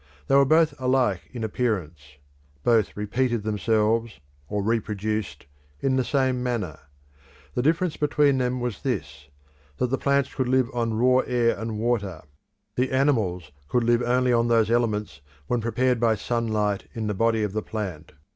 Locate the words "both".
0.45-0.73, 2.63-2.97